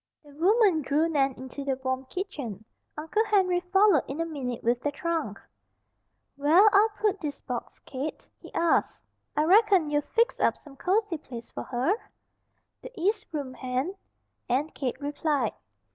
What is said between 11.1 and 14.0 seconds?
place for her?" "The east room, Hen,"